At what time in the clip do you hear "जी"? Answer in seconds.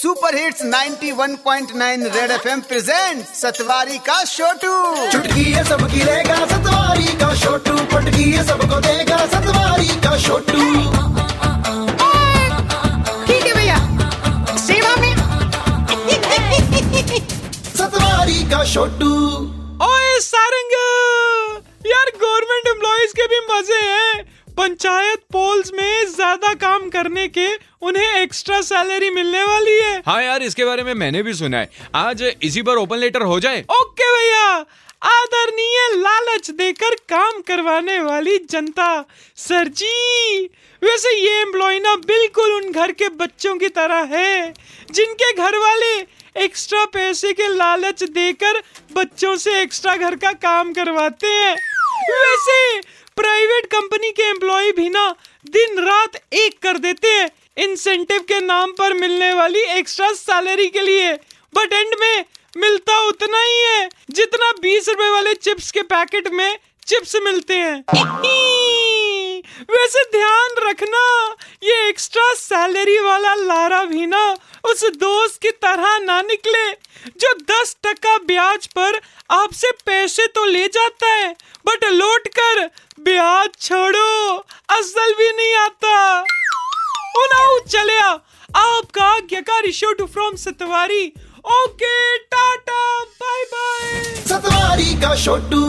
39.72-40.44